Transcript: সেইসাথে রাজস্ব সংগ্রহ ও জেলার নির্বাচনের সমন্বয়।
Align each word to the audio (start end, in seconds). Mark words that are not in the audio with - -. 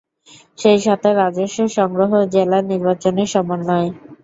সেইসাথে 0.57 1.09
রাজস্ব 1.13 1.57
সংগ্রহ 1.77 2.11
ও 2.19 2.29
জেলার 2.33 2.63
নির্বাচনের 2.71 3.27
সমন্বয়। 3.33 3.89